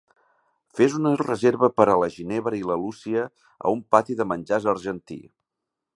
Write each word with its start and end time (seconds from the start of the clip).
Fes 0.79 0.95
una 0.99 1.09
reserva 1.21 1.69
per 1.81 1.87
a 1.95 1.99
la 2.03 2.09
Ginebra 2.15 2.59
i 2.61 2.63
la 2.71 2.77
Lucia 2.85 3.29
a 3.69 3.75
un 3.77 3.87
pati 3.97 4.19
de 4.23 4.31
menjars 4.33 4.71
argentí 4.75 5.21